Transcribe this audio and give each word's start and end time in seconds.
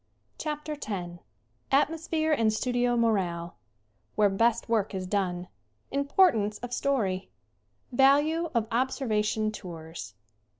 CHAPTER 0.39 0.73
X 0.83 1.19
Atmosphere 1.71 2.31
and 2.33 2.51
studio 2.51 2.97
morale 2.97 3.57
Where 4.15 4.31
best 4.31 4.67
work 4.67 4.95
is 4.95 5.05
done 5.05 5.47
Importance 5.91 6.57
of 6.57 6.73
story 6.73 7.29
Value 7.91 8.49
of 8.55 8.67
'Observation 8.71 9.51
Tours." 9.51 10.15